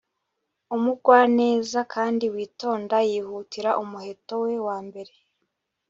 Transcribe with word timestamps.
umugwaneza 0.75 1.79
kandi 1.93 2.25
witonda, 2.33 2.95
yihutira 3.09 3.71
umuheto 3.83 4.33
we 4.43 4.53
wa 4.67 4.77
mbere 4.87 5.13